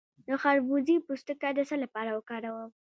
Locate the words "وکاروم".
2.17-2.69